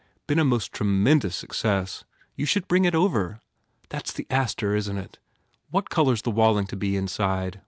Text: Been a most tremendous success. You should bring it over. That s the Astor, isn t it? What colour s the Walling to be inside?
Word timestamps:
Been 0.25 0.39
a 0.39 0.43
most 0.43 0.73
tremendous 0.73 1.35
success. 1.35 2.05
You 2.35 2.47
should 2.47 2.67
bring 2.67 2.85
it 2.85 2.95
over. 2.95 3.39
That 3.89 4.07
s 4.07 4.11
the 4.11 4.25
Astor, 4.31 4.73
isn 4.75 4.95
t 4.95 5.01
it? 5.03 5.19
What 5.69 5.91
colour 5.91 6.13
s 6.13 6.23
the 6.23 6.31
Walling 6.31 6.65
to 6.69 6.75
be 6.75 6.97
inside? 6.97 7.59